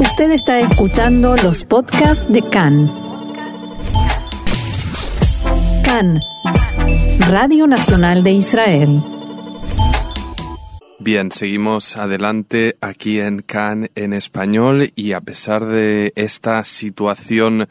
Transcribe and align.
Usted 0.00 0.30
está 0.30 0.60
escuchando 0.60 1.36
los 1.36 1.64
podcasts 1.64 2.24
de 2.28 2.40
CAN. 2.42 2.92
CAN, 5.84 6.20
Radio 7.28 7.66
Nacional 7.66 8.22
de 8.22 8.32
Israel. 8.32 9.02
Bien, 11.00 11.32
seguimos 11.32 11.96
adelante 11.96 12.76
aquí 12.80 13.18
en 13.18 13.42
CAN 13.42 13.90
en 13.96 14.12
español 14.12 14.92
y 14.94 15.14
a 15.14 15.20
pesar 15.20 15.64
de 15.66 16.12
esta 16.14 16.62
situación 16.62 17.68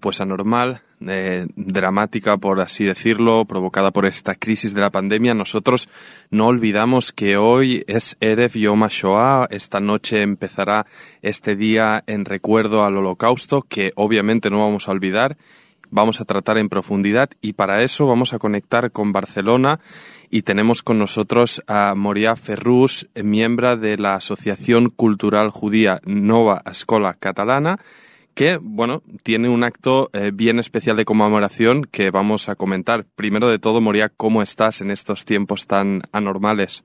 pues 0.00 0.20
anormal, 0.20 0.82
eh, 1.08 1.46
dramática, 1.56 2.36
por 2.36 2.60
así 2.60 2.84
decirlo, 2.84 3.44
provocada 3.44 3.90
por 3.90 4.06
esta 4.06 4.34
crisis 4.34 4.74
de 4.74 4.80
la 4.80 4.90
pandemia, 4.90 5.34
nosotros 5.34 5.88
no 6.30 6.46
olvidamos 6.46 7.12
que 7.12 7.36
hoy 7.36 7.84
es 7.86 8.16
Erev 8.20 8.52
Yom 8.52 8.82
HaShoah. 8.82 9.48
Esta 9.50 9.80
noche 9.80 10.22
empezará 10.22 10.86
este 11.22 11.56
día 11.56 12.02
en 12.06 12.24
recuerdo 12.24 12.84
al 12.84 12.96
Holocausto, 12.96 13.62
que 13.62 13.92
obviamente 13.96 14.50
no 14.50 14.58
vamos 14.58 14.88
a 14.88 14.92
olvidar. 14.92 15.36
Vamos 15.90 16.22
a 16.22 16.24
tratar 16.24 16.56
en 16.56 16.70
profundidad 16.70 17.28
y 17.42 17.52
para 17.52 17.82
eso 17.82 18.06
vamos 18.06 18.32
a 18.32 18.38
conectar 18.38 18.92
con 18.92 19.12
Barcelona 19.12 19.78
y 20.30 20.40
tenemos 20.40 20.82
con 20.82 20.98
nosotros 20.98 21.62
a 21.66 21.92
Moria 21.94 22.34
Ferrus, 22.34 23.10
miembro 23.14 23.76
de 23.76 23.98
la 23.98 24.14
Asociación 24.14 24.88
Cultural 24.88 25.50
Judía 25.50 26.00
Nova 26.06 26.62
Escola 26.64 27.12
Catalana 27.12 27.78
que, 28.34 28.58
bueno, 28.60 29.02
tiene 29.22 29.48
un 29.48 29.64
acto 29.64 30.10
eh, 30.12 30.30
bien 30.32 30.58
especial 30.58 30.96
de 30.96 31.04
conmemoración 31.04 31.84
que 31.84 32.10
vamos 32.10 32.48
a 32.48 32.54
comentar. 32.54 33.04
Primero 33.16 33.48
de 33.48 33.58
todo, 33.58 33.80
Moria, 33.80 34.08
¿cómo 34.08 34.42
estás 34.42 34.80
en 34.80 34.90
estos 34.90 35.24
tiempos 35.24 35.66
tan 35.66 36.02
anormales? 36.12 36.84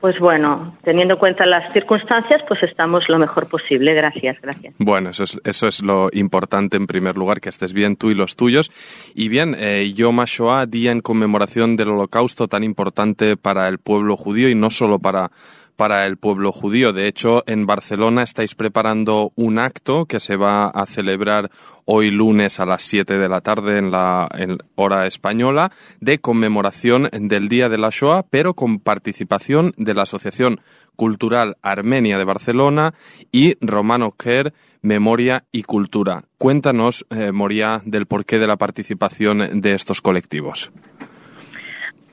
Pues 0.00 0.18
bueno, 0.20 0.76
teniendo 0.84 1.14
en 1.14 1.20
cuenta 1.20 1.46
las 1.46 1.72
circunstancias, 1.72 2.42
pues 2.46 2.62
estamos 2.62 3.08
lo 3.08 3.18
mejor 3.18 3.48
posible. 3.48 3.94
Gracias, 3.94 4.36
gracias. 4.42 4.74
Bueno, 4.78 5.10
eso 5.10 5.24
es, 5.24 5.40
eso 5.44 5.66
es 5.68 5.82
lo 5.82 6.08
importante 6.12 6.76
en 6.76 6.86
primer 6.86 7.16
lugar, 7.16 7.40
que 7.40 7.48
estés 7.48 7.72
bien 7.72 7.96
tú 7.96 8.10
y 8.10 8.14
los 8.14 8.36
tuyos. 8.36 8.70
Y 9.14 9.28
bien, 9.28 9.56
eh, 9.58 9.90
Yom 9.94 10.20
HaShoah, 10.20 10.66
día 10.66 10.92
en 10.92 11.00
conmemoración 11.00 11.76
del 11.76 11.88
holocausto 11.88 12.46
tan 12.46 12.62
importante 12.62 13.36
para 13.36 13.68
el 13.68 13.78
pueblo 13.78 14.16
judío 14.16 14.48
y 14.48 14.54
no 14.54 14.70
solo 14.70 14.98
para 14.98 15.30
para 15.76 16.06
el 16.06 16.16
pueblo 16.16 16.52
judío. 16.52 16.92
De 16.92 17.06
hecho, 17.06 17.44
en 17.46 17.66
Barcelona 17.66 18.22
estáis 18.22 18.54
preparando 18.54 19.32
un 19.36 19.58
acto 19.58 20.06
que 20.06 20.20
se 20.20 20.36
va 20.36 20.66
a 20.66 20.86
celebrar 20.86 21.50
hoy 21.84 22.10
lunes 22.10 22.58
a 22.58 22.66
las 22.66 22.82
7 22.82 23.18
de 23.18 23.28
la 23.28 23.40
tarde 23.40 23.78
en 23.78 23.90
la 23.90 24.28
hora 24.74 25.06
española 25.06 25.70
de 26.00 26.18
conmemoración 26.18 27.08
del 27.12 27.48
Día 27.48 27.68
de 27.68 27.78
la 27.78 27.90
Shoah, 27.90 28.24
pero 28.28 28.54
con 28.54 28.80
participación 28.80 29.72
de 29.76 29.94
la 29.94 30.02
Asociación 30.02 30.60
Cultural 30.96 31.56
Armenia 31.62 32.18
de 32.18 32.24
Barcelona 32.24 32.94
y 33.30 33.54
Romano 33.60 34.12
Kerr 34.12 34.52
Memoria 34.82 35.44
y 35.52 35.62
Cultura. 35.62 36.22
Cuéntanos, 36.38 37.06
eh, 37.10 37.32
Moria, 37.32 37.80
del 37.84 38.06
porqué 38.06 38.38
de 38.38 38.46
la 38.46 38.56
participación 38.56 39.60
de 39.60 39.74
estos 39.74 40.00
colectivos. 40.00 40.70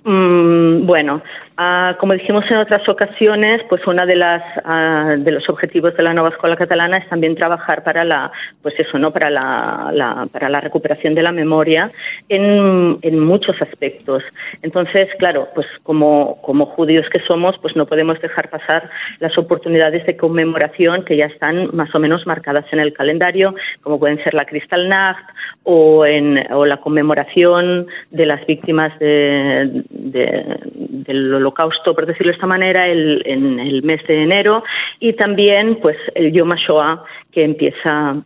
Mm, 0.06 0.86
bueno, 0.86 1.22
Ah, 1.56 1.96
como 2.00 2.14
dijimos 2.14 2.46
en 2.50 2.58
otras 2.58 2.88
ocasiones, 2.90 3.62
pues 3.70 3.86
una 3.86 4.08
de 4.08 4.16
las 4.16 4.42
ah, 4.66 5.14
de 5.16 5.32
los 5.32 5.48
objetivos 5.50 5.96
de 5.96 6.02
la 6.02 6.12
nueva 6.12 6.30
escuela 6.30 6.56
catalana 6.56 6.98
es 6.98 7.08
también 7.08 7.36
trabajar 7.36 7.84
para 7.84 8.04
la, 8.04 8.32
pues 8.64 8.74
eso, 8.80 8.98
no, 8.98 9.12
para 9.12 9.30
la, 9.30 10.26
para 10.32 10.50
la 10.50 10.60
recuperación 10.62 11.14
de 11.14 11.22
la 11.22 11.32
memoria 11.32 11.92
en, 12.28 12.98
en, 13.04 13.20
muchos 13.20 13.62
aspectos. 13.62 14.24
Entonces, 14.64 15.10
claro, 15.20 15.50
pues 15.54 15.68
como 15.84 16.42
como 16.42 16.66
judíos 16.66 17.06
que 17.12 17.20
somos, 17.28 17.56
pues 17.62 17.76
no 17.76 17.86
podemos 17.86 18.20
dejar 18.20 18.50
pasar 18.50 18.90
las 19.20 19.38
oportunidades 19.38 20.08
de 20.08 20.18
conmemoración 20.18 21.06
que 21.06 21.18
ya 21.18 21.26
están 21.26 21.70
más 21.76 21.94
o 21.94 22.00
menos 22.00 22.26
marcadas 22.26 22.66
en 22.72 22.80
el 22.80 22.94
calendario, 22.94 23.54
como 23.84 24.00
pueden 24.00 24.24
ser 24.24 24.34
la 24.34 24.46
Kristallnacht 24.46 25.24
o 25.64 26.04
en 26.04 26.52
o 26.52 26.66
la 26.66 26.78
conmemoración 26.78 27.86
de 28.10 28.26
las 28.26 28.44
víctimas 28.48 28.98
de, 28.98 29.84
de, 29.92 30.58
del 30.74 31.43
holocausto, 31.44 31.94
por 31.94 32.06
decirlo 32.06 32.32
de 32.32 32.36
esta 32.36 32.48
manera, 32.48 32.88
el, 32.88 33.22
en 33.26 33.60
el 33.60 33.84
mes 33.84 34.02
de 34.08 34.24
enero 34.24 34.64
y 35.00 35.14
también 35.14 35.80
pues 35.82 35.98
el 36.16 36.32
Yom 36.32 36.52
HaShoah 36.52 37.04
que 37.32 37.44
empieza 37.44 38.24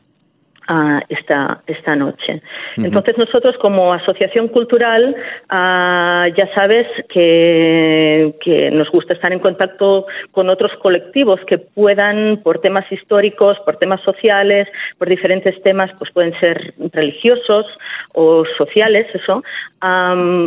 esta, 1.08 1.62
esta 1.68 1.96
noche. 1.96 2.42
Entonces 2.76 3.18
nosotros 3.18 3.56
como 3.62 3.94
asociación 3.94 4.50
cultural 4.50 5.16
ah, 5.50 6.26
ya 6.36 6.54
sabes 6.54 6.88
que, 7.10 8.36
que, 8.42 8.72
nos 8.72 8.90
gusta 8.92 9.14
estar 9.14 9.32
en 9.32 9.40
contacto 9.40 10.08
con 10.32 10.50
otros 10.50 10.72
colectivos 10.82 11.40
que 11.48 11.58
puedan, 11.58 12.42
por 12.44 12.60
temas 12.60 12.92
históricos, 12.92 13.58
por 13.66 13.78
temas 13.78 14.02
sociales, 14.02 14.68
por 14.98 15.10
diferentes 15.10 15.62
temas, 15.64 15.90
pues 15.98 16.12
pueden 16.12 16.38
ser 16.40 16.74
religiosos 16.92 17.66
o 18.14 18.44
sociales, 18.58 19.08
eso. 19.14 19.44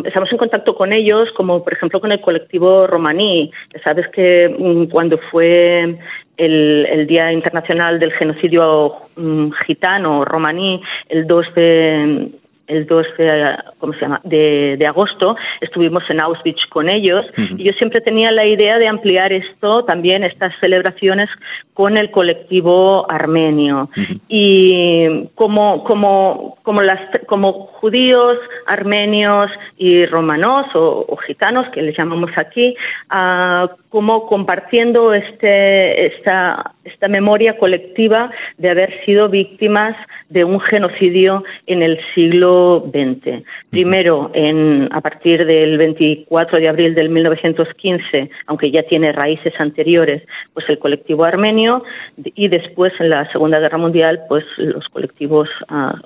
estamos 0.05 0.33
en 0.33 0.39
contacto 0.39 0.75
con 0.75 0.93
ellos, 0.93 1.31
como 1.37 1.63
por 1.65 1.73
ejemplo 1.73 2.01
con 2.01 2.13
el 2.13 2.21
colectivo 2.21 2.87
romaní. 2.87 3.51
Ya 3.75 3.83
sabes 3.83 4.09
que 4.09 4.55
mm, 4.59 4.91
cuando 4.91 5.19
fue 5.31 5.99
el, 6.41 7.07
Día 7.07 7.33
Internacional 7.33 7.99
del 7.99 8.13
Genocidio 8.13 8.95
mm, 9.17 9.51
Gitano 9.67 10.25
Romaní, 10.25 10.81
el 11.09 11.27
2 11.27 11.55
de, 11.55 12.31
el 12.67 12.87
2 12.87 13.07
de, 13.19 13.57
¿cómo 13.79 13.93
se 13.95 14.01
llama? 14.01 14.21
De, 14.25 14.85
agosto, 14.87 15.37
estuvimos 15.61 16.03
en 16.09 16.21
Auschwitz 16.21 16.67
con 16.69 16.89
ellos 16.89 17.27
y 17.37 17.65
yo 17.65 17.73
siempre 17.73 18.01
tenía 18.01 18.31
la 18.31 18.47
idea 18.47 18.79
de 18.79 18.89
ampliar 18.89 19.33
esto, 19.33 19.85
también 19.85 20.25
estas 20.25 20.53
celebraciones 20.61 21.29
con 21.75 21.97
el 21.97 22.11
colectivo 22.11 23.11
armenio. 23.11 23.91
Y 24.29 25.27
como, 25.35 25.85
como, 25.85 26.59
como, 26.63 26.83
las, 26.83 27.01
como 27.27 27.67
judíos, 27.81 28.39
armenios 28.67 29.51
y 29.77 30.07
romanos 30.07 30.67
o, 30.75 31.17
gitanos, 31.27 31.69
que 31.71 31.83
les 31.83 31.97
llamamos 31.97 32.31
aquí, 32.37 32.77
uh, 33.13 33.69
como 33.91 34.27
compartiendo 34.27 35.13
este, 35.13 36.07
esta, 36.07 36.75
esta 36.85 37.09
memoria 37.09 37.59
colectiva 37.59 38.31
de 38.57 38.71
haber 38.71 39.05
sido 39.05 39.29
víctimas 39.29 39.97
de 40.29 40.45
un 40.45 40.61
genocidio 40.61 41.43
en 41.67 41.83
el 41.83 41.99
siglo 42.15 42.89
XX. 42.89 43.43
Primero, 43.69 44.31
en, 44.33 44.89
a 44.93 45.01
partir 45.01 45.45
del 45.45 45.77
24 45.77 46.61
de 46.61 46.69
abril 46.69 46.95
del 46.95 47.11
1915, 47.11 48.31
aunque 48.47 48.71
ya 48.71 48.85
tiene 48.85 49.11
raíces 49.11 49.55
anteriores, 49.59 50.23
pues 50.55 50.69
el 50.69 50.79
colectivo 50.79 51.25
armenio 51.25 51.83
y 52.17 52.47
después 52.47 52.93
en 53.01 53.11
la 53.11 53.31
Segunda 53.33 53.59
Guerra 53.59 53.79
Mundial, 53.79 54.21
pues 54.29 54.45
los 54.57 54.89
colectivos 54.89 55.49
uh, 55.69 55.99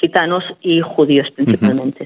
gitanos 0.00 0.42
y 0.62 0.80
judíos 0.80 1.28
principalmente. 1.34 2.04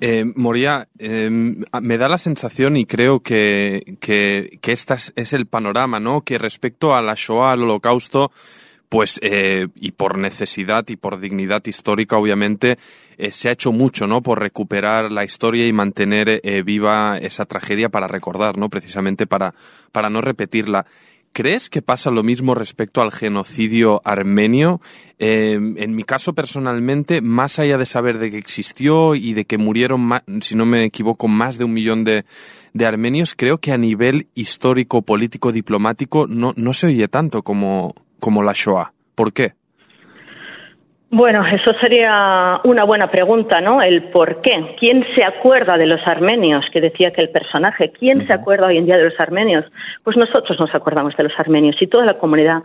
Eh, 0.00 0.24
Moria, 0.34 0.88
em, 0.98 1.56
me 1.80 1.98
da 1.98 2.08
la 2.08 2.18
sensación 2.18 2.76
y 2.76 2.84
creo 2.84 3.20
que, 3.20 3.96
que, 4.00 4.58
que 4.60 4.72
este 4.72 4.94
es 4.94 5.32
el 5.32 5.46
panorama, 5.46 6.00
¿no? 6.00 6.22
Que 6.22 6.38
respecto 6.38 6.94
a 6.94 7.02
la 7.02 7.14
Shoah, 7.14 7.52
al 7.52 7.62
Holocausto, 7.62 8.30
pues 8.88 9.18
eh, 9.22 9.68
y 9.74 9.92
por 9.92 10.18
necesidad 10.18 10.84
y 10.88 10.96
por 10.96 11.18
dignidad 11.18 11.62
histórica 11.66 12.16
obviamente 12.16 12.78
eh, 13.18 13.32
se 13.32 13.48
ha 13.48 13.52
hecho 13.52 13.72
mucho 13.72 14.06
no 14.06 14.22
por 14.22 14.40
recuperar 14.40 15.10
la 15.10 15.24
historia 15.24 15.66
y 15.66 15.72
mantener 15.72 16.40
eh, 16.42 16.62
viva 16.62 17.18
esa 17.18 17.46
tragedia 17.46 17.88
para 17.88 18.06
recordar 18.06 18.56
no 18.58 18.68
precisamente 18.68 19.26
para 19.26 19.54
para 19.92 20.10
no 20.10 20.20
repetirla 20.20 20.86
¿Crees 21.36 21.68
que 21.68 21.82
pasa 21.82 22.10
lo 22.10 22.22
mismo 22.22 22.54
respecto 22.54 23.02
al 23.02 23.12
genocidio 23.12 24.00
armenio? 24.06 24.80
en 25.18 25.94
mi 25.94 26.02
caso, 26.02 26.32
personalmente, 26.34 27.20
más 27.20 27.58
allá 27.58 27.76
de 27.76 27.84
saber 27.84 28.16
de 28.16 28.30
que 28.30 28.38
existió 28.38 29.14
y 29.14 29.34
de 29.34 29.44
que 29.44 29.58
murieron, 29.58 30.08
si 30.40 30.54
no 30.54 30.64
me 30.64 30.82
equivoco, 30.84 31.28
más 31.28 31.58
de 31.58 31.64
un 31.64 31.74
millón 31.74 32.04
de, 32.04 32.24
de 32.72 32.86
armenios, 32.86 33.34
creo 33.36 33.58
que 33.58 33.72
a 33.72 33.76
nivel 33.76 34.28
histórico, 34.34 35.02
político, 35.02 35.52
diplomático, 35.52 36.26
no, 36.26 36.54
no 36.56 36.72
se 36.72 36.86
oye 36.86 37.06
tanto 37.06 37.42
como, 37.42 37.94
como 38.18 38.42
la 38.42 38.54
Shoah. 38.54 38.94
¿Por 39.14 39.34
qué? 39.34 39.52
Bueno, 41.16 41.46
eso 41.46 41.72
sería 41.80 42.60
una 42.64 42.84
buena 42.84 43.10
pregunta, 43.10 43.62
¿no? 43.62 43.80
El 43.80 44.10
por 44.10 44.42
qué. 44.42 44.76
¿Quién 44.78 45.02
se 45.14 45.24
acuerda 45.24 45.78
de 45.78 45.86
los 45.86 46.06
armenios? 46.06 46.66
Que 46.70 46.82
decía 46.82 47.10
que 47.10 47.22
el 47.22 47.30
personaje. 47.30 47.90
¿Quién 47.90 48.26
se 48.26 48.34
acuerda 48.34 48.66
hoy 48.66 48.76
en 48.76 48.84
día 48.84 48.98
de 48.98 49.04
los 49.04 49.18
armenios? 49.18 49.64
Pues 50.04 50.14
nosotros 50.18 50.60
nos 50.60 50.74
acordamos 50.74 51.16
de 51.16 51.24
los 51.24 51.32
armenios 51.38 51.74
y 51.80 51.86
toda 51.86 52.04
la 52.04 52.18
comunidad 52.18 52.62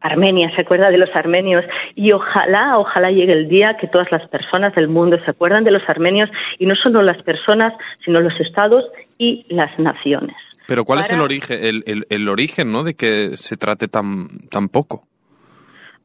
armenia 0.00 0.50
se 0.56 0.62
acuerda 0.62 0.90
de 0.90 0.98
los 0.98 1.10
armenios 1.14 1.64
y 1.94 2.10
ojalá, 2.10 2.78
ojalá 2.78 3.12
llegue 3.12 3.32
el 3.32 3.48
día 3.48 3.76
que 3.80 3.86
todas 3.86 4.10
las 4.10 4.28
personas 4.28 4.74
del 4.74 4.88
mundo 4.88 5.16
se 5.24 5.30
acuerdan 5.30 5.62
de 5.62 5.70
los 5.70 5.82
armenios 5.86 6.28
y 6.58 6.66
no 6.66 6.74
solo 6.74 7.00
las 7.02 7.22
personas, 7.22 7.74
sino 8.04 8.20
los 8.20 8.34
estados 8.40 8.86
y 9.18 9.46
las 9.50 9.78
naciones. 9.78 10.34
Pero 10.66 10.84
¿cuál 10.84 10.98
es 10.98 11.12
el 11.12 11.20
origen, 11.20 11.58
el, 11.62 12.06
el, 12.10 12.28
origen, 12.28 12.72
¿no? 12.72 12.82
De 12.82 12.94
que 12.94 13.36
se 13.36 13.56
trate 13.56 13.86
tan, 13.86 14.26
tan 14.50 14.68
poco. 14.68 15.07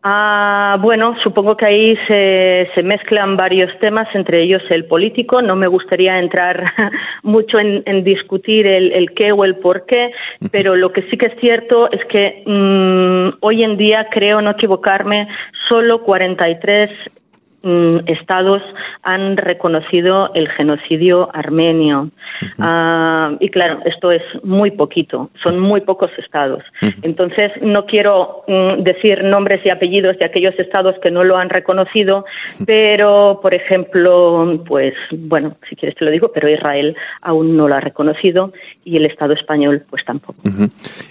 Ah, 0.06 0.78
bueno, 0.82 1.16
supongo 1.24 1.56
que 1.56 1.66
ahí 1.66 1.98
se, 2.08 2.70
se, 2.76 2.84
mezclan 2.84 3.38
varios 3.38 3.72
temas, 3.80 4.14
entre 4.14 4.42
ellos 4.42 4.62
el 4.70 4.84
político. 4.84 5.42
No 5.42 5.56
me 5.56 5.68
gustaría 5.68 6.20
entrar 6.20 6.66
mucho 7.24 7.58
en, 7.58 7.84
en 7.86 8.04
discutir 8.04 8.68
el, 8.68 8.92
el, 8.92 9.14
qué 9.14 9.32
o 9.32 9.46
el 9.46 9.56
por 9.56 9.86
qué, 9.86 10.12
pero 10.52 10.76
lo 10.76 10.92
que 10.92 11.04
sí 11.04 11.18
que 11.18 11.28
es 11.28 11.40
cierto 11.40 11.90
es 11.90 12.04
que 12.08 12.44
mmm, 12.46 13.38
hoy 13.40 13.64
en 13.64 13.78
día, 13.78 14.08
creo 14.12 14.42
no 14.42 14.52
equivocarme, 14.52 15.30
solo 15.70 16.04
43 16.04 17.10
Mm, 17.14 17.23
estados 17.64 18.62
han 19.04 19.38
reconocido 19.38 20.32
el 20.34 20.50
genocidio 20.50 21.30
armenio. 21.34 22.10
uh, 22.60 23.38
y 23.40 23.50
claro, 23.50 23.80
esto 23.86 24.12
es 24.12 24.22
muy 24.44 24.72
poquito, 24.72 25.30
son 25.42 25.60
muy 25.60 25.82
pocos 25.82 26.12
estados. 26.18 26.64
Entonces, 27.02 27.52
no 27.62 27.86
quiero 27.86 28.44
mm, 28.48 28.84
decir 28.84 29.24
nombres 29.24 29.66
y 29.66 29.70
apellidos 29.70 30.18
de 30.20 30.26
aquellos 30.26 30.58
estados 30.60 30.96
que 31.02 31.12
no 31.12 31.24
lo 31.24 31.38
han 31.38 31.50
reconocido, 31.50 32.26
pero, 32.66 33.40
por 33.42 33.54
ejemplo, 33.54 34.62
pues, 34.68 34.94
bueno, 35.12 35.56
si 35.70 35.76
quieres 35.76 35.98
te 35.98 36.06
lo 36.06 36.12
digo, 36.12 36.32
pero 36.34 36.50
Israel 36.50 36.96
aún 37.22 37.56
no 37.56 37.68
lo 37.68 37.76
ha 37.76 37.80
reconocido 37.80 38.52
y 38.84 38.98
el 38.98 39.06
Estado 39.06 39.34
español, 39.34 39.84
pues 39.90 40.04
tampoco. 40.06 40.42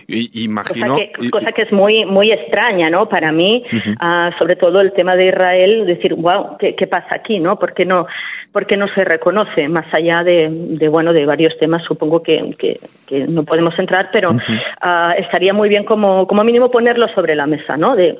y, 0.07 0.45
imagino... 0.45 0.97
Cosa 0.97 1.07
que, 1.19 1.31
cosa 1.31 1.53
que, 1.53 1.63
es 1.63 1.73
muy, 1.73 2.05
muy 2.05 2.31
extraña, 2.31 2.91
¿no? 2.91 3.09
Para 3.09 3.33
mí, 3.33 3.65
uh, 3.73 4.39
sobre 4.39 4.57
todo 4.57 4.81
el 4.81 4.93
tema 4.93 5.17
de 5.17 5.29
Israel, 5.29 5.87
decir, 5.87 6.15
wow, 6.15 6.42
¿qué, 6.59 6.75
qué 6.75 6.87
pasa 6.87 7.09
aquí, 7.11 7.41
no? 7.41 7.59
¿Por 7.59 7.73
qué 7.73 7.85
no, 7.85 8.07
por 8.53 8.67
qué 8.67 8.77
no 8.77 8.87
se 8.95 9.05
reconoce? 9.05 9.69
Más 9.69 9.87
allá 9.93 10.23
de, 10.25 10.49
de 10.51 10.89
bueno, 10.89 11.13
de 11.13 11.27
varios 11.27 11.57
temas, 11.59 11.83
supongo 11.85 12.23
que, 12.23 12.55
que, 12.59 12.79
que 13.07 13.27
no 13.27 13.43
podemos 13.45 13.79
entrar, 13.79 14.11
pero 14.13 14.31
uh 14.31 14.35
-huh. 14.35 14.61
uh, 14.89 15.21
estaría 15.25 15.53
muy 15.53 15.69
bien 15.69 15.85
como, 15.85 16.27
como 16.27 16.45
mínimo 16.45 16.71
ponerlo 16.71 17.07
sobre 17.15 17.35
la 17.35 17.47
mesa, 17.47 17.77
¿no? 17.77 17.97
De, 17.97 18.19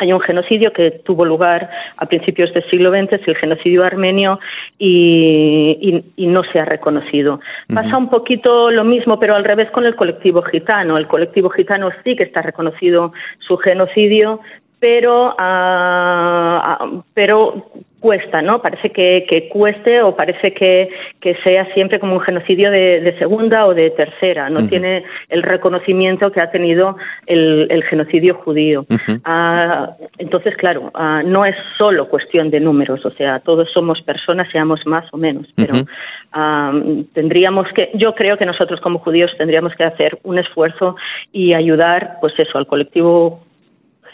hay 0.00 0.12
un 0.12 0.20
genocidio 0.20 0.72
que 0.72 0.90
tuvo 0.90 1.24
lugar 1.24 1.70
a 1.96 2.06
principios 2.06 2.52
del 2.52 2.68
siglo 2.68 2.90
XX, 2.90 3.12
es 3.12 3.28
el 3.28 3.36
genocidio 3.36 3.84
armenio, 3.84 4.40
y, 4.76 5.78
y, 6.16 6.24
y 6.24 6.26
no 6.26 6.42
se 6.50 6.58
ha 6.58 6.64
reconocido. 6.64 7.34
Uh 7.34 7.38
-huh. 7.38 7.74
Pasa 7.76 7.96
un 7.96 8.08
poquito 8.10 8.70
lo 8.72 8.82
mismo, 8.84 9.18
pero 9.20 9.36
al 9.36 9.44
revés 9.44 9.70
con 9.70 9.84
el 9.84 9.94
colectivo 9.94 10.42
gitano. 10.42 10.96
El 10.96 11.06
colectivo 11.06 11.48
gitano 11.48 11.90
sí 12.02 12.16
que 12.16 12.24
está 12.24 12.42
reconocido 12.42 13.12
su 13.46 13.56
genocidio, 13.56 14.40
pero, 14.84 15.34
uh, 15.40 17.02
pero 17.14 17.70
cuesta, 18.00 18.42
¿no? 18.42 18.60
Parece 18.60 18.90
que, 18.90 19.24
que 19.26 19.48
cueste 19.48 20.02
o 20.02 20.14
parece 20.14 20.52
que, 20.52 20.90
que, 21.20 21.36
sea 21.36 21.72
siempre 21.72 21.98
como 21.98 22.12
un 22.16 22.20
genocidio 22.20 22.70
de, 22.70 23.00
de 23.00 23.18
segunda 23.18 23.64
o 23.64 23.72
de 23.72 23.88
tercera. 23.92 24.50
No 24.50 24.60
uh 24.60 24.62
-huh. 24.64 24.68
tiene 24.68 25.04
el 25.30 25.42
reconocimiento 25.42 26.30
que 26.30 26.42
ha 26.42 26.50
tenido 26.50 26.98
el, 27.24 27.66
el 27.70 27.82
genocidio 27.84 28.34
judío. 28.34 28.84
Uh 28.90 28.94
-huh. 28.94 29.20
uh, 29.24 30.08
entonces, 30.18 30.54
claro, 30.58 30.92
no 31.24 31.46
es 31.46 31.56
solo 31.78 32.10
cuestión 32.10 32.50
de 32.50 32.60
números, 32.60 33.06
o 33.06 33.10
sea, 33.10 33.40
todos 33.40 33.72
somos 33.72 34.02
personas, 34.02 34.50
seamos 34.52 34.80
más 34.84 35.06
o 35.14 35.16
menos, 35.16 35.46
pero 35.56 35.72
-huh. 35.72 37.06
tendríamos 37.14 37.68
que, 37.74 37.90
yo 37.94 38.14
creo 38.14 38.36
que 38.36 38.44
nosotros 38.44 38.82
como 38.82 38.98
judíos 38.98 39.30
tendríamos 39.38 39.74
que 39.76 39.84
hacer 39.84 40.18
un 40.24 40.38
esfuerzo 40.38 40.96
y 41.32 41.54
ayudar, 41.54 42.18
pues 42.20 42.34
eso, 42.38 42.58
al 42.58 42.66
colectivo 42.66 43.40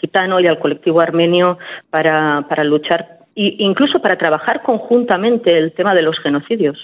gitano 0.01 0.39
y 0.39 0.47
al 0.47 0.59
colectivo 0.59 0.99
armenio 0.99 1.57
para, 1.89 2.45
para 2.49 2.63
luchar 2.63 3.21
e 3.33 3.55
incluso 3.59 4.01
para 4.01 4.17
trabajar 4.17 4.61
conjuntamente 4.61 5.57
el 5.57 5.71
tema 5.71 5.93
de 5.93 6.01
los 6.01 6.19
genocidios. 6.19 6.77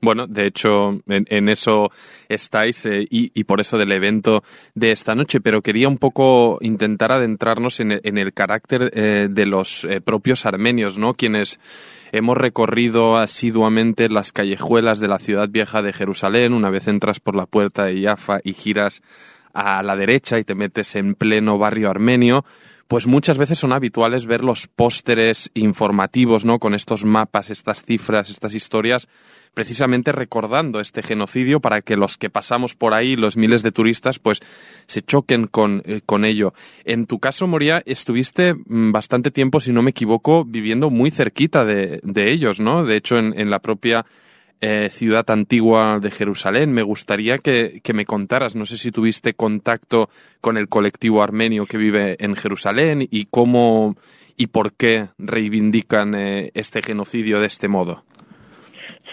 Bueno, 0.00 0.26
de 0.26 0.46
hecho, 0.46 0.98
en, 1.06 1.48
eso 1.48 1.90
estáis 2.28 2.84
eh, 2.86 3.06
y, 3.08 3.44
por 3.44 3.60
eso 3.60 3.78
del 3.78 3.92
evento 3.92 4.42
de 4.74 4.90
esta 4.90 5.14
noche, 5.14 5.40
pero 5.40 5.62
quería 5.62 5.88
un 5.88 5.98
poco 5.98 6.58
intentar 6.62 7.12
adentrarnos 7.12 7.78
en, 7.78 8.00
en 8.02 8.18
el 8.18 8.32
carácter 8.32 8.90
eh, 8.92 9.28
de 9.30 9.46
los 9.46 9.84
eh, 9.84 10.00
propios 10.00 10.46
armenios, 10.46 10.98
¿no? 10.98 11.14
Quienes 11.14 11.60
hemos 12.10 12.36
recorrido 12.36 13.16
asiduamente 13.16 14.08
las 14.08 14.32
callejuelas 14.32 14.98
de 14.98 15.08
la 15.08 15.20
ciudad 15.20 15.48
vieja 15.48 15.80
de 15.82 15.92
Jerusalén, 15.92 16.54
una 16.54 16.70
vez 16.70 16.88
entras 16.88 17.20
por 17.20 17.36
la 17.36 17.46
puerta 17.46 17.84
de 17.84 18.02
Jaffa 18.02 18.40
y 18.42 18.54
giras 18.54 19.00
a 19.54 19.82
la 19.82 19.96
derecha 19.96 20.38
y 20.38 20.44
te 20.44 20.54
metes 20.54 20.96
en 20.96 21.14
pleno 21.14 21.56
barrio 21.56 21.88
armenio, 21.88 22.44
pues 22.88 23.06
muchas 23.06 23.38
veces 23.38 23.58
son 23.58 23.72
habituales 23.72 24.26
ver 24.26 24.44
los 24.44 24.66
pósteres 24.66 25.50
informativos, 25.54 26.44
¿no? 26.44 26.58
Con 26.58 26.74
estos 26.74 27.04
mapas, 27.04 27.48
estas 27.50 27.82
cifras, 27.82 28.28
estas 28.28 28.54
historias, 28.54 29.08
precisamente 29.54 30.12
recordando 30.12 30.80
este 30.80 31.02
genocidio 31.02 31.60
para 31.60 31.80
que 31.80 31.96
los 31.96 32.18
que 32.18 32.28
pasamos 32.28 32.74
por 32.74 32.92
ahí, 32.92 33.16
los 33.16 33.36
miles 33.36 33.62
de 33.62 33.72
turistas, 33.72 34.18
pues 34.18 34.40
se 34.86 35.00
choquen 35.00 35.46
con, 35.46 35.82
eh, 35.86 36.02
con 36.04 36.24
ello. 36.24 36.52
En 36.84 37.06
tu 37.06 37.20
caso, 37.20 37.46
Moria, 37.46 37.82
estuviste 37.86 38.54
mm, 38.54 38.92
bastante 38.92 39.30
tiempo, 39.30 39.60
si 39.60 39.72
no 39.72 39.80
me 39.80 39.90
equivoco, 39.90 40.44
viviendo 40.44 40.90
muy 40.90 41.10
cerquita 41.10 41.64
de, 41.64 42.00
de 42.02 42.30
ellos, 42.32 42.60
¿no? 42.60 42.84
De 42.84 42.96
hecho, 42.96 43.18
en, 43.18 43.38
en 43.38 43.50
la 43.50 43.60
propia 43.60 44.04
eh, 44.60 44.88
ciudad 44.90 45.28
antigua 45.30 45.98
de 46.00 46.10
Jerusalén. 46.10 46.72
Me 46.72 46.82
gustaría 46.82 47.38
que, 47.38 47.80
que, 47.82 47.92
me 47.92 48.06
contaras, 48.06 48.56
no 48.56 48.66
sé 48.66 48.78
si 48.78 48.90
tuviste 48.90 49.34
contacto 49.34 50.08
con 50.40 50.56
el 50.56 50.68
colectivo 50.68 51.22
armenio 51.22 51.66
que 51.66 51.78
vive 51.78 52.16
en 52.20 52.36
Jerusalén 52.36 53.06
y 53.10 53.26
cómo 53.26 53.94
y 54.36 54.48
por 54.48 54.72
qué 54.72 55.08
reivindican 55.18 56.14
eh, 56.14 56.50
este 56.54 56.82
genocidio 56.82 57.40
de 57.40 57.46
este 57.46 57.68
modo. 57.68 58.04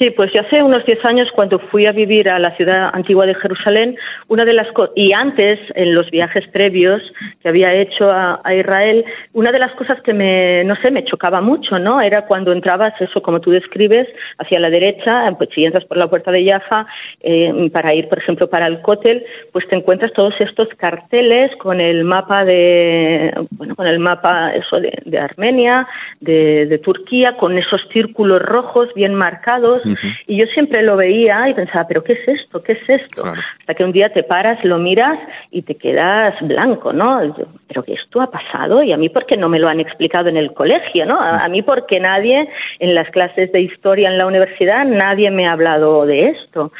Sí, 0.02 0.10
pues 0.10 0.32
ya 0.34 0.42
hace 0.42 0.64
unos 0.64 0.84
10 0.84 1.06
años 1.06 1.28
cuando 1.36 1.60
fui 1.60 1.86
a 1.86 1.92
vivir 1.92 2.28
a 2.28 2.40
la 2.40 2.56
ciudad 2.56 2.90
antigua 2.92 3.28
de 3.28 3.36
Jerusalén, 3.36 3.96
una 4.30 4.46
de 4.46 4.54
las 4.54 4.66
y 4.96 5.14
antes 5.14 5.60
en 5.76 5.94
los 5.94 6.10
viajes 6.10 6.48
previos 6.48 7.04
que 7.40 7.50
había 7.50 7.72
hecho 7.76 8.12
a, 8.12 8.42
Israel, 8.52 9.06
una 9.34 9.52
de 9.52 9.60
las 9.60 9.72
cosas 9.76 10.02
que 10.02 10.12
me 10.12 10.64
no 10.64 10.76
sé, 10.78 10.90
me 10.90 11.06
chocaba 11.06 11.40
mucho, 11.40 11.78
¿no? 11.78 12.02
Era 12.02 12.26
cuando 12.26 12.52
entrabas 12.52 13.00
eso 13.00 13.22
como 13.22 13.42
tú 13.42 13.52
describes 13.52 14.08
hacia 14.40 14.60
la 14.60 14.72
derecha, 14.72 15.32
pues 15.38 15.52
si 15.54 15.66
entras 15.66 15.86
por 15.86 15.98
la 16.00 16.10
puerta 16.10 16.32
de 16.32 16.50
Jaffa 16.50 16.88
eh, 17.20 17.70
para 17.72 17.94
ir, 17.94 18.10
por 18.10 18.18
ejemplo, 18.18 18.50
para 18.50 18.66
el 18.66 18.82
cótel, 18.82 19.24
pues 19.52 19.68
te 19.68 19.76
encuentras 19.76 20.14
todos 20.14 20.34
estos 20.40 20.68
carteles 20.78 21.56
con 21.58 21.80
el 21.80 22.06
mapa 22.06 22.44
de 22.44 23.36
bueno, 23.52 23.76
con 23.76 23.86
el 23.86 24.00
mapa 24.00 24.52
eso 24.56 24.80
de, 24.80 25.20
Armenia, 25.20 25.88
de, 26.22 26.82
Turquía, 26.84 27.38
con 27.38 27.60
esos 27.60 27.88
círculos 27.94 28.42
rojos 28.42 28.92
bien 28.96 29.14
marcados 29.14 29.82
-huh. 29.96 30.12
Y 30.28 30.40
yo 30.40 30.46
siempre 30.54 30.84
lo 30.84 30.96
veía 30.98 31.50
y 31.50 31.54
pensaba, 31.54 31.88
pero 31.88 32.04
¿qué 32.04 32.14
es 32.14 32.28
esto? 32.28 32.62
¿Qué 32.64 32.74
es 32.74 32.90
esto? 32.90 33.24
Claro. 33.24 33.42
Hasta 33.72 33.78
que 33.78 33.86
un 33.86 33.94
día 33.94 34.10
te 34.10 34.24
paras, 34.24 34.62
lo 34.66 34.80
miras 34.80 35.18
y 35.50 35.62
te 35.62 35.76
quedas 35.76 36.36
blanco, 36.42 36.92
¿no? 36.92 37.24
Yo, 37.24 37.46
pero 37.70 37.84
que 37.84 37.94
esto 37.94 38.20
ha 38.20 38.30
pasado 38.30 38.84
y 38.84 38.92
a 38.92 38.98
mí 38.98 39.08
porque 39.08 39.38
no 39.38 39.48
me 39.48 39.60
lo 39.60 39.70
han 39.70 39.80
explicado 39.80 40.28
en 40.28 40.36
el 40.36 40.52
colegio, 40.52 41.06
¿no? 41.06 41.18
A, 41.18 41.46
a 41.46 41.48
mí 41.48 41.62
porque 41.62 42.02
nadie 42.02 42.50
en 42.80 42.94
las 42.94 43.10
clases 43.12 43.50
de 43.54 43.62
historia 43.62 44.10
en 44.10 44.18
la 44.18 44.28
universidad 44.28 44.84
nadie 44.84 45.32
me 45.32 45.46
ha 45.48 45.54
hablado 45.54 46.06
de 46.06 46.26
esto. 46.32 46.74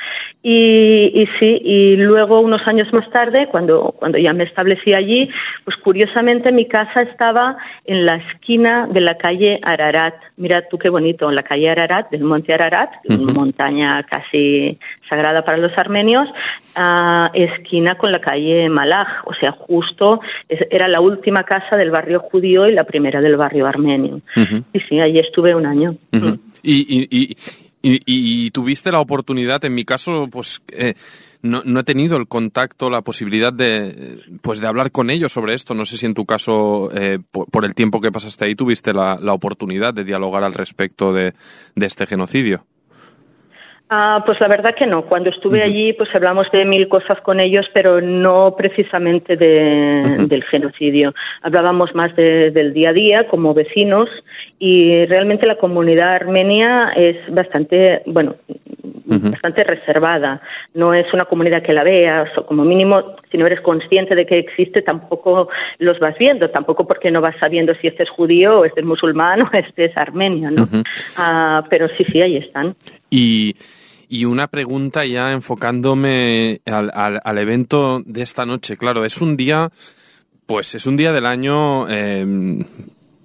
Y, 0.44 1.12
y 1.14 1.28
sí, 1.40 1.62
y 1.64 1.96
luego 1.96 2.42
unos 2.42 2.68
años 2.68 2.92
más 2.92 3.10
tarde, 3.12 3.48
cuando, 3.50 3.94
cuando 3.98 4.18
ya 4.18 4.34
me 4.34 4.44
establecí 4.44 4.94
allí, 4.94 5.30
pues 5.64 5.78
curiosamente 5.78 6.52
mi 6.52 6.66
casa 6.66 7.04
estaba 7.04 7.56
en 7.86 8.06
la 8.06 8.16
esquina 8.16 8.88
de 8.92 9.02
la 9.02 9.18
calle 9.18 9.60
Ararat. 9.62 10.16
Mira 10.36 10.68
tú 10.68 10.78
qué 10.78 10.90
bonito, 10.90 11.30
en 11.30 11.36
la 11.36 11.44
calle 11.44 11.70
Ararat, 11.70 12.10
del 12.10 12.24
monte 12.24 12.54
Ararat, 12.54 12.90
uh 13.06 13.14
-huh. 13.14 13.34
montaña 13.34 14.04
casi 14.04 14.78
sagrada 15.12 15.44
para 15.44 15.58
los 15.58 15.78
armenios, 15.78 16.28
esquina 17.34 17.96
con 17.98 18.14
la 18.14 18.22
calle 18.22 18.70
Malaj, 18.70 19.28
o 19.28 19.34
sea, 19.34 19.52
justo 19.52 20.22
era 20.48 20.88
la 20.88 21.02
última 21.02 21.44
casa 21.44 21.76
del 21.76 21.92
barrio 21.92 22.22
judío 22.22 22.66
y 22.68 22.72
la 22.72 22.86
primera 22.86 23.20
del 23.20 23.36
barrio 23.36 23.68
armenio. 23.68 24.22
Uh 24.38 24.40
-huh. 24.40 24.64
Y 24.74 24.80
sí, 24.80 25.02
allí 25.02 25.20
estuve 25.20 25.54
un 25.54 25.66
año. 25.66 25.92
Uh 26.14 26.18
-huh. 26.18 26.40
y, 26.64 26.78
y, 26.88 27.08
y 27.12 27.36
y, 27.84 28.00
y, 28.06 28.52
tuviste 28.52 28.92
la 28.92 29.00
oportunidad, 29.00 29.66
en 29.66 29.74
mi 29.74 29.86
caso, 29.86 30.28
pues 30.32 30.62
eh, 30.72 30.94
no, 31.42 31.64
no, 31.66 31.80
he 31.80 31.84
tenido 31.84 32.16
el 32.18 32.28
contacto, 32.28 32.92
la 32.92 33.02
posibilidad 33.02 33.52
de, 33.52 34.20
pues 34.44 34.60
de 34.62 34.68
hablar 34.68 34.92
con 34.92 35.10
ellos 35.10 35.32
sobre 35.32 35.56
esto. 35.56 35.74
No 35.74 35.86
sé 35.86 35.98
si 35.98 36.06
en 36.06 36.14
tu 36.14 36.26
caso, 36.26 36.92
eh, 36.94 37.18
por, 37.32 37.50
por, 37.50 37.66
el 37.66 37.74
tiempo 37.74 38.00
que 38.00 38.12
pasaste 38.12 38.46
ahí, 38.46 38.56
tuviste 38.56 38.94
la, 38.94 39.18
la 39.20 39.34
oportunidad 39.34 39.96
de 39.96 40.04
dialogar 40.04 40.44
al 40.44 40.54
respecto 40.54 41.12
de, 41.12 41.34
de 41.76 41.86
este 41.86 42.06
genocidio. 42.06 42.66
Ah, 43.94 44.24
pues 44.26 44.40
la 44.40 44.48
verdad 44.48 44.74
que 44.74 44.88
no. 44.88 45.02
Cuando 45.02 45.30
estuve 45.30 45.58
uh 45.58 45.62
-huh. 45.64 45.66
allí, 45.66 45.92
pues 45.92 46.08
hablamos 46.16 46.50
de 46.54 46.64
mil 46.64 46.88
cosas 46.88 47.20
con 47.20 47.42
ellos, 47.42 47.66
pero 47.74 48.00
no 48.00 48.56
precisamente 48.58 49.36
de, 49.36 50.02
uh 50.02 50.08
-huh. 50.08 50.28
del 50.30 50.46
genocidio. 50.46 51.14
Hablábamos 51.42 51.94
más 51.94 52.16
de, 52.16 52.52
del 52.52 52.72
día 52.74 52.92
a 52.92 52.94
día 52.94 53.28
como 53.28 53.54
vecinos 53.54 54.08
y 54.60 55.06
realmente 55.08 55.46
la 55.46 55.58
comunidad 55.58 56.14
armenia 56.14 56.94
es 56.96 57.18
bastante, 57.36 58.02
bueno, 58.06 58.36
uh 58.48 59.14
-huh. 59.14 59.32
bastante 59.32 59.66
reservada. 59.66 60.40
No 60.74 60.94
es 60.94 61.14
una 61.14 61.26
comunidad 61.26 61.62
que 61.62 61.74
la 61.74 61.84
veas 61.84 62.30
o 62.38 62.46
como 62.46 62.64
mínimo, 62.64 63.18
si 63.30 63.38
no 63.38 63.46
eres 63.46 63.60
consciente 63.60 64.16
de 64.16 64.26
que 64.26 64.40
existe, 64.40 64.82
tampoco 64.84 65.50
los 65.80 66.00
vas 66.00 66.18
viendo. 66.18 66.50
Tampoco 66.50 66.88
porque 66.88 67.12
no 67.12 67.20
vas 67.20 67.36
sabiendo 67.42 67.74
si 67.76 67.88
este 67.88 68.04
es 68.04 68.10
judío 68.10 68.60
o 68.60 68.64
este 68.64 68.80
es 68.80 68.86
musulmán 68.86 69.42
o 69.42 69.50
este 69.52 69.84
es 69.88 69.98
armenio, 69.98 70.50
¿no? 70.50 70.64
Ah, 71.18 71.62
pero 71.70 71.90
sí, 71.98 72.06
sí, 72.06 72.22
ahí 72.22 72.38
están. 72.38 72.74
Y 73.10 73.54
y 74.12 74.26
una 74.26 74.48
pregunta 74.48 75.06
ya 75.06 75.32
enfocándome 75.32 76.60
al, 76.66 76.92
al, 76.94 77.38
evento 77.38 78.02
de 78.06 78.22
esta 78.22 78.46
noche. 78.46 78.76
Claro, 78.76 79.06
es 79.06 79.22
un 79.22 79.38
día 79.38 79.72
Pues 80.46 80.76
es 80.76 80.86
un 80.86 80.98
día 80.98 81.14
del 81.14 81.26
año 81.26 81.88
eh, 81.88 82.26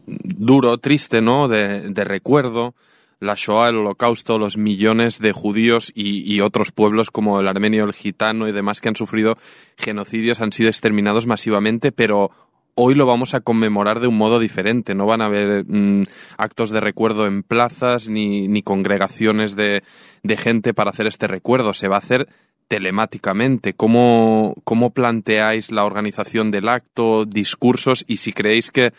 duro, 0.07 0.79
triste, 0.79 1.21
¿no? 1.21 1.49
De, 1.49 1.81
de, 1.91 2.05
recuerdo. 2.05 2.77
La 3.19 3.35
Shoah, 3.35 3.71
el 3.71 3.77
Holocausto, 3.79 4.39
los 4.39 4.57
millones 4.57 5.19
de 5.19 5.33
judíos 5.33 5.91
y, 5.93 6.23
y, 6.33 6.41
otros 6.41 6.71
pueblos 6.71 7.11
como 7.11 7.41
el 7.41 7.49
armenio, 7.49 7.83
el 7.83 7.93
gitano 7.93 8.47
y 8.47 8.53
demás 8.53 8.81
que 8.81 8.89
han 8.89 8.95
sufrido 8.95 9.37
genocidios 9.77 10.41
han 10.41 10.53
sido 10.53 10.69
exterminados 10.69 11.27
masivamente, 11.27 11.91
pero 11.91 12.31
hoy 12.77 12.95
lo 12.95 13.07
vamos 13.07 13.35
a 13.35 13.41
conmemorar 13.41 13.99
de 13.99 14.07
un 14.07 14.17
modo 14.17 14.39
diferente. 14.39 14.95
No 14.95 15.07
van 15.07 15.23
a 15.23 15.27
haber 15.27 15.65
mmm, 15.67 16.05
actos 16.39 16.71
de 16.71 16.81
recuerdo 16.81 17.27
en 17.27 17.43
plazas 17.43 18.09
ni, 18.09 18.47
ni 18.47 18.63
congregaciones 18.63 19.57
de, 19.57 19.83
de, 20.23 20.37
gente 20.37 20.75
para 20.75 20.91
hacer 20.91 21.07
este 21.07 21.27
recuerdo. 21.27 21.75
Se 21.75 21.89
va 21.89 21.97
a 21.97 22.01
hacer 22.01 22.29
telemáticamente. 22.69 23.73
¿Cómo, 23.73 24.55
¿Cómo 24.65 24.91
planteáis 24.91 25.73
la 25.73 25.85
organización 25.85 26.51
del 26.51 26.69
acto, 26.69 27.25
discursos 27.25 28.05
y 28.07 28.19
si 28.19 28.33
creéis 28.33 28.71
que, 28.71 28.93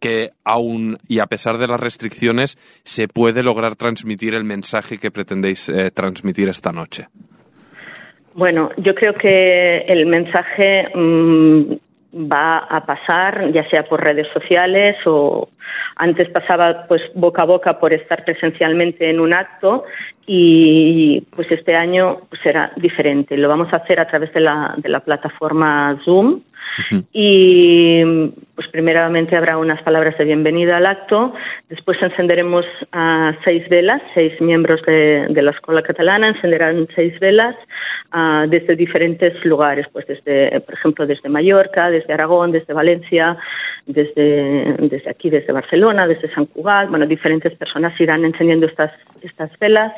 que 0.00 0.30
aún 0.44 0.98
y 1.08 1.18
a 1.18 1.26
pesar 1.26 1.58
de 1.58 1.66
las 1.66 1.80
restricciones 1.80 2.56
se 2.84 3.08
puede 3.08 3.42
lograr 3.42 3.74
transmitir 3.74 4.34
el 4.34 4.44
mensaje 4.44 4.98
que 4.98 5.10
pretendéis 5.10 5.68
eh, 5.68 5.90
transmitir 5.90 6.48
esta 6.48 6.72
noche? 6.72 7.08
Bueno, 8.34 8.70
yo 8.78 8.94
creo 8.94 9.14
que 9.14 9.78
el 9.86 10.06
mensaje 10.06 10.88
mmm, 10.94 11.74
va 12.14 12.58
a 12.58 12.86
pasar, 12.86 13.50
ya 13.52 13.68
sea 13.68 13.84
por 13.84 14.02
redes 14.02 14.28
sociales 14.32 14.96
o 15.06 15.48
antes 15.96 16.28
pasaba 16.28 16.86
pues 16.86 17.02
boca 17.14 17.42
a 17.42 17.46
boca 17.46 17.78
por 17.78 17.92
estar 17.92 18.24
presencialmente 18.24 19.10
en 19.10 19.20
un 19.20 19.34
acto 19.34 19.84
y 20.26 21.22
pues 21.34 21.50
este 21.50 21.74
año 21.74 22.20
pues, 22.28 22.40
será 22.42 22.72
diferente. 22.76 23.36
Lo 23.36 23.48
vamos 23.48 23.72
a 23.72 23.76
hacer 23.76 24.00
a 24.00 24.06
través 24.06 24.32
de 24.32 24.40
la, 24.40 24.74
de 24.76 24.88
la 24.88 25.00
plataforma 25.00 25.98
Zoom. 26.04 26.40
Y 27.12 28.02
pues 28.54 28.68
primeramente 28.68 29.36
habrá 29.36 29.58
unas 29.58 29.82
palabras 29.82 30.16
de 30.16 30.24
bienvenida 30.24 30.76
al 30.76 30.86
acto, 30.86 31.34
después 31.68 31.98
encenderemos 32.00 32.64
uh, 32.94 33.32
seis 33.44 33.68
velas, 33.68 34.00
seis 34.14 34.40
miembros 34.40 34.80
de, 34.82 35.28
la 35.42 35.50
Escuela 35.50 35.82
Catalana 35.82 36.28
encenderán 36.28 36.86
seis 36.94 37.18
velas 37.18 37.56
uh, 38.14 38.48
desde 38.48 38.76
diferentes 38.76 39.44
lugares, 39.44 39.86
pues 39.92 40.06
desde, 40.06 40.60
por 40.60 40.74
ejemplo, 40.74 41.06
desde 41.06 41.28
Mallorca, 41.28 41.90
desde 41.90 42.12
Aragón, 42.12 42.52
desde 42.52 42.72
Valencia, 42.72 43.36
desde, 43.86 44.76
desde 44.78 45.10
aquí, 45.10 45.30
desde 45.30 45.52
Barcelona, 45.52 46.06
desde 46.06 46.32
San 46.32 46.46
Cugat, 46.46 46.88
bueno, 46.88 47.06
diferentes 47.06 47.54
personas 47.56 47.98
irán 48.00 48.24
encendiendo 48.24 48.66
estas, 48.66 48.92
estas 49.22 49.50
velas. 49.58 49.92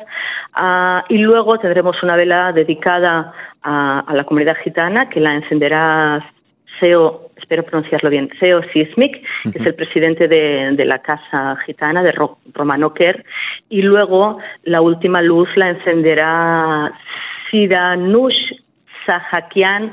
Uh, 0.59 1.01
y 1.09 1.19
luego 1.19 1.59
tendremos 1.59 2.01
una 2.01 2.15
vela 2.15 2.51
dedicada 2.51 3.33
a, 3.61 3.99
a 3.99 4.13
la 4.15 4.23
comunidad 4.23 4.57
gitana 4.63 5.09
que 5.09 5.19
la 5.19 5.35
encenderá 5.35 6.33
Seo, 6.79 7.31
espero 7.37 7.63
pronunciarlo 7.63 8.09
bien, 8.09 8.29
Seo 8.39 8.61
Sismic, 8.73 9.21
que 9.43 9.49
uh 9.49 9.51
-huh. 9.51 9.59
es 9.59 9.65
el 9.65 9.75
presidente 9.75 10.27
de, 10.27 10.71
de, 10.73 10.85
la 10.85 10.99
Casa 10.99 11.57
Gitana, 11.65 12.03
de 12.03 12.11
Ro 12.11 12.37
Romanoker, 12.53 13.23
y 13.69 13.81
luego 13.81 14.39
la 14.63 14.81
última 14.81 15.21
luz 15.21 15.49
la 15.55 15.69
encenderá 15.69 16.91
Sidanush 17.49 18.53
Sahakian 19.05 19.91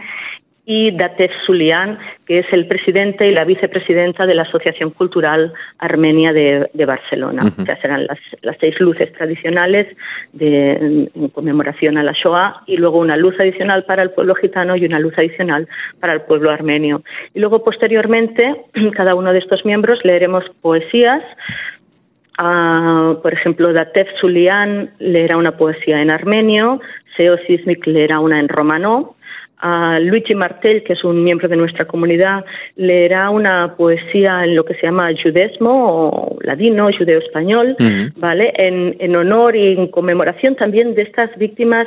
y 0.66 0.90
Datef 0.92 1.30
Sulian, 1.46 1.98
que 2.26 2.38
es 2.38 2.46
el 2.52 2.66
presidente 2.66 3.28
y 3.28 3.32
la 3.32 3.44
vicepresidenta 3.44 4.26
de 4.26 4.34
la 4.34 4.42
Asociación 4.42 4.90
Cultural 4.90 5.52
Armenia 5.78 6.32
de, 6.32 6.70
de 6.72 6.84
Barcelona. 6.86 7.42
Uh 7.44 7.48
-huh. 7.48 7.62
O 7.62 7.64
sea, 7.64 7.80
serán 7.80 8.06
las, 8.06 8.18
las, 8.42 8.56
seis 8.58 8.78
luces 8.80 9.12
tradicionales 9.12 9.86
de, 10.32 10.72
en, 10.72 11.10
en, 11.14 11.28
conmemoración 11.28 11.98
a 11.98 12.02
la 12.02 12.12
Shoah 12.12 12.62
y 12.66 12.76
luego 12.76 12.98
una 12.98 13.16
luz 13.16 13.34
adicional 13.38 13.84
para 13.84 14.02
el 14.02 14.10
pueblo 14.10 14.34
gitano 14.34 14.76
y 14.76 14.84
una 14.86 15.00
luz 15.00 15.14
adicional 15.18 15.68
para 16.00 16.14
el 16.14 16.22
pueblo 16.22 16.50
armenio. 16.50 17.02
Y 17.34 17.40
luego, 17.40 17.62
posteriormente, 17.62 18.42
cada 18.96 19.14
uno 19.14 19.32
de 19.32 19.40
estos 19.40 19.64
miembros 19.64 19.98
leeremos 20.04 20.44
poesías 20.62 21.22
Uh, 22.36 23.22
por 23.22 23.32
ejemplo, 23.32 23.72
Datef 23.72 24.08
Sulian 24.18 24.90
leerá 24.98 25.36
una 25.36 25.52
poesía 25.56 26.02
en 26.02 26.10
armenio, 26.10 26.80
Seo 27.16 27.36
Sismik 27.46 27.86
leerá 27.86 28.18
una 28.18 28.40
en 28.40 28.48
romano, 28.48 29.14
a 29.58 29.99
Luigi 29.99 30.34
Martel, 30.34 30.82
que 30.82 30.92
es 30.92 31.04
un 31.04 31.23
miembro 31.25 31.49
de 31.49 31.56
nuestra 31.56 31.87
comunidad, 31.87 32.44
leerá 32.76 33.30
una 33.30 33.75
poesía 33.76 34.44
en 34.44 34.54
lo 34.54 34.64
que 34.64 34.75
se 34.75 34.82
llama 34.82 35.11
judesmo 35.23 35.70
o 35.73 36.38
ladino, 36.42 36.90
judeo 36.96 37.18
español, 37.18 37.76
uh 37.78 37.82
-huh. 37.82 38.12
¿vale? 38.16 38.52
En, 38.56 38.96
en, 38.99 39.16
honor 39.16 39.56
y 39.56 39.73
en 39.73 39.87
conmemoración 39.88 40.54
también 40.56 40.94
de 40.94 41.02
estas 41.02 41.30
víctimas 41.38 41.87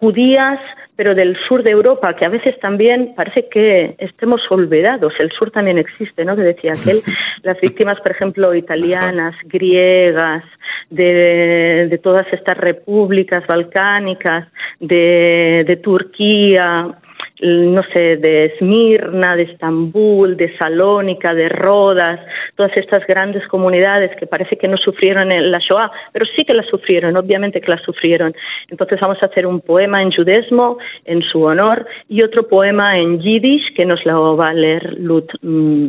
judías, 0.00 0.60
pero 0.96 1.14
del 1.14 1.36
sur 1.46 1.62
de 1.62 1.70
Europa, 1.70 2.16
que 2.16 2.24
a 2.24 2.30
veces 2.30 2.58
también 2.58 3.14
parece 3.14 3.48
que 3.48 3.94
estemos 3.98 4.40
olvidados. 4.50 5.12
El 5.18 5.30
sur 5.30 5.50
también 5.50 5.78
existe, 5.78 6.24
¿no? 6.24 6.34
Que 6.34 6.42
decía 6.42 6.72
aquel, 6.72 7.00
las 7.42 7.60
víctimas, 7.60 8.00
por 8.00 8.12
ejemplo, 8.12 8.54
italianas, 8.54 9.34
griegas, 9.44 10.42
de, 10.90 11.86
de 11.90 11.98
todas 11.98 12.26
estas 12.32 12.56
repúblicas 12.56 13.46
balcánicas, 13.46 14.48
de, 14.80 15.64
de 15.66 15.76
Turquía, 15.76 16.96
no 17.40 17.82
sé, 17.92 18.16
de 18.16 18.44
Esmirna, 18.46 19.36
de 19.36 19.42
Estambul, 19.42 20.36
de 20.36 20.56
Salónica, 20.56 21.34
de 21.34 21.48
Rodas, 21.48 22.20
todas 22.54 22.72
estas 22.76 23.06
grandes 23.06 23.46
comunidades 23.48 24.16
que 24.16 24.26
parece 24.26 24.56
que 24.56 24.68
no 24.68 24.76
sufrieron 24.76 25.28
la 25.28 25.58
Shoah, 25.58 25.90
pero 26.12 26.24
sí 26.34 26.44
que 26.44 26.54
la 26.54 26.62
sufrieron, 26.62 27.16
obviamente 27.16 27.60
que 27.60 27.70
la 27.70 27.78
sufrieron. 27.78 28.34
Entonces 28.70 28.98
vamos 29.00 29.18
a 29.22 29.26
hacer 29.26 29.46
un 29.46 29.60
poema 29.60 30.02
en 30.02 30.12
judesmo 30.12 30.78
en 31.04 31.22
su 31.22 31.42
honor 31.42 31.86
y 32.08 32.22
otro 32.22 32.48
poema 32.48 32.98
en 32.98 33.20
yiddish 33.20 33.74
que 33.74 33.84
nos 33.84 34.04
lo 34.06 34.36
va 34.36 34.48
a 34.48 34.54
leer 34.54 34.96
Ruth, 35.02 35.30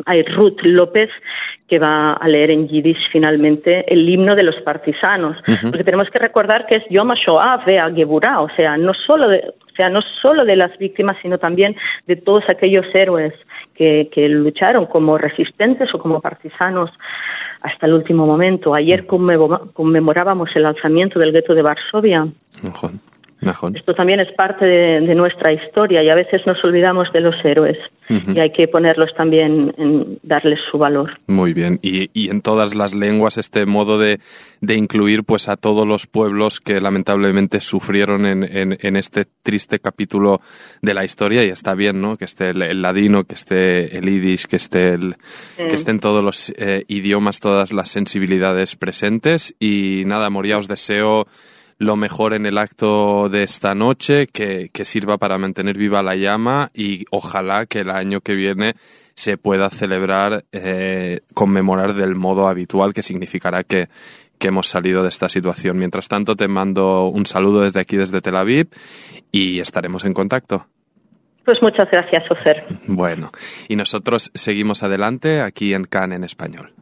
ay, 0.05 0.23
Ruth 0.23 0.59
López, 0.63 1.09
que 1.67 1.79
va 1.79 2.13
a 2.13 2.27
leer 2.27 2.51
en 2.51 2.67
yiddish 2.67 3.09
finalmente 3.11 3.85
el 3.91 4.07
himno 4.07 4.35
de 4.35 4.43
los 4.43 4.55
partisanos. 4.61 5.37
Uh 5.47 5.51
-huh. 5.51 5.69
Porque 5.69 5.83
tenemos 5.83 6.09
que 6.09 6.19
recordar 6.19 6.65
que 6.65 6.75
es 6.75 6.83
Yom 6.89 7.11
HaShoah 7.11 7.63
Vea 7.65 7.91
Geburah, 7.93 8.41
o 8.41 8.49
sea, 8.55 8.77
no 8.77 8.93
solo 8.93 9.27
de, 9.27 9.53
sea, 9.77 9.89
no 9.89 10.01
solo 10.21 10.43
de 10.43 10.55
las 10.55 10.77
víctimas, 10.77 11.17
sino 11.21 11.37
también 11.37 11.75
de 12.05 12.15
todos 12.17 12.43
aquellos 12.49 12.85
héroes 12.93 13.33
que, 13.75 14.09
que 14.11 14.27
lucharon 14.27 14.87
como 14.87 15.17
resistentes 15.17 15.93
o 15.93 15.99
como 15.99 16.19
partisanos 16.19 16.89
hasta 17.61 17.85
el 17.85 17.93
último 17.93 18.25
momento. 18.25 18.73
Ayer 18.73 19.05
conmemorábamos 19.05 20.49
el 20.55 20.65
alzamiento 20.65 21.19
del 21.19 21.31
gueto 21.31 21.53
de 21.53 21.61
Varsovia. 21.61 22.27
Esto 23.41 23.93
también 23.93 24.19
es 24.19 24.31
parte 24.33 24.65
de, 24.65 25.01
de, 25.01 25.13
nuestra 25.13 25.53
historia 25.53 26.01
y 26.01 26.09
a 26.09 26.15
veces 26.15 26.41
nos 26.47 26.63
olvidamos 26.63 27.11
de 27.13 27.21
los 27.21 27.35
héroes 27.45 27.77
uh 28.09 28.13
-huh. 28.13 28.35
y 28.35 28.39
hay 28.39 28.51
que 28.51 28.67
ponerlos 28.67 29.11
también, 29.15 29.73
en 29.77 30.19
darles 30.23 30.59
su 30.71 30.79
valor. 30.79 31.19
Muy 31.27 31.53
bien, 31.53 31.77
y, 31.83 32.09
y 32.13 32.29
en 32.29 32.41
todas 32.41 32.73
las 32.73 32.95
lenguas 32.95 33.37
este 33.37 33.67
modo 33.67 33.99
de, 33.99 34.19
de, 34.61 34.75
incluir 34.75 35.23
pues 35.23 35.49
a 35.49 35.55
todos 35.55 35.85
los 35.87 36.07
pueblos 36.07 36.59
que 36.59 36.81
lamentablemente 36.81 37.59
sufrieron 37.59 38.25
en, 38.25 38.43
en, 38.43 38.77
en, 38.81 38.95
este 38.95 39.25
triste 39.43 39.77
capítulo 39.79 40.41
de 40.81 40.93
la 40.95 41.05
historia 41.05 41.45
y 41.45 41.49
está 41.49 41.75
bien, 41.75 42.01
¿no? 42.01 42.17
Que 42.17 42.25
esté 42.25 42.49
el, 42.49 42.61
el 42.63 42.81
ladino, 42.81 43.23
que 43.23 43.35
esté 43.35 43.97
el 43.97 44.05
yiddish, 44.05 44.45
que 44.47 44.55
esté 44.55 44.93
el, 44.93 45.13
sí. 45.57 45.67
que 45.67 45.75
estén 45.75 45.99
todos 45.99 46.23
los 46.23 46.49
eh, 46.57 46.85
idiomas, 46.87 47.39
todas 47.39 47.71
las 47.71 47.89
sensibilidades 47.89 48.75
presentes 48.75 49.55
y 49.59 50.03
nada, 50.07 50.31
Moria, 50.31 50.57
os 50.57 50.67
deseo 50.67 51.27
lo 51.79 51.95
mejor 51.95 52.33
en 52.33 52.45
el 52.45 52.57
acto 52.57 53.29
de 53.29 53.43
esta 53.43 53.75
noche, 53.75 54.27
que, 54.27 54.69
que, 54.73 54.85
sirva 54.85 55.17
para 55.17 55.37
mantener 55.37 55.77
viva 55.77 56.01
la 56.01 56.15
llama 56.15 56.71
y 56.73 57.05
ojalá 57.11 57.65
que 57.65 57.81
el 57.81 57.89
año 57.89 58.21
que 58.21 58.35
viene 58.35 58.73
se 59.15 59.37
pueda 59.37 59.69
celebrar, 59.69 60.45
eh, 60.51 61.21
conmemorar 61.33 61.93
del 61.93 62.15
modo 62.15 62.47
habitual, 62.47 62.93
que 62.93 63.03
significará 63.03 63.63
que, 63.63 63.89
que 64.37 64.47
hemos 64.49 64.67
salido 64.67 65.03
de 65.03 65.09
esta 65.09 65.29
situación. 65.29 65.77
Mientras 65.77 66.07
tanto, 66.07 66.35
te 66.35 66.47
mando 66.47 67.07
un 67.07 67.25
saludo 67.25 67.61
desde 67.61 67.79
aquí, 67.79 67.97
desde 67.97 68.21
Tel 68.21 68.35
Aviv, 68.35 68.67
y 69.31 69.59
estaremos 69.59 70.05
en 70.05 70.13
contacto. 70.13 70.67
Pues 71.45 71.59
muchas 71.61 71.89
gracias, 71.91 72.29
Ofer. 72.29 72.65
Bueno, 72.87 73.31
y 73.69 73.75
nosotros 73.75 74.31
seguimos 74.33 74.83
adelante 74.83 75.41
aquí 75.41 75.73
en 75.73 75.85
CAN 75.85 76.11
en 76.11 76.23
español. 76.23 76.73